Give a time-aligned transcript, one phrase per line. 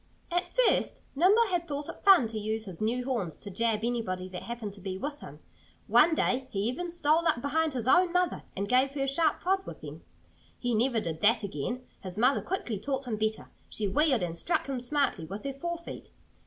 [0.31, 4.27] At first Nimble had thought it fun to use his new horns to jab anybody
[4.29, 5.37] that happened to be with him.
[5.85, 9.41] One day he even stole up behind his own mother and gave her a sharp
[9.41, 10.03] prod with them.
[10.57, 11.85] He never did that again.
[12.01, 13.51] His mother quickly taught him better.
[13.69, 16.09] She wheeled and struck him smartly with her fore feet.